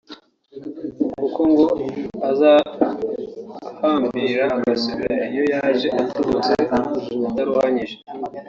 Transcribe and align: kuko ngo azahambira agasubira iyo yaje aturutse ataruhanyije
kuko 1.19 1.39
ngo 1.51 1.65
azahambira 2.29 4.43
agasubira 4.57 5.15
iyo 5.31 5.43
yaje 5.53 5.87
aturutse 6.01 6.53
ataruhanyije 7.29 7.95